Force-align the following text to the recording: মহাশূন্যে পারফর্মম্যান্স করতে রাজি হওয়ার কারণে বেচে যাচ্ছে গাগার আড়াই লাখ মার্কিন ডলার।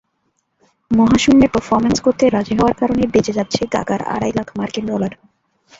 মহাশূন্যে 0.91 1.47
পারফর্মম্যান্স 1.53 1.99
করতে 2.01 2.23
রাজি 2.27 2.53
হওয়ার 2.57 2.75
কারণে 2.81 3.03
বেচে 3.13 3.33
যাচ্ছে 3.37 3.61
গাগার 3.73 4.01
আড়াই 4.15 4.33
লাখ 4.37 4.47
মার্কিন 4.57 4.85
ডলার। 4.85 5.11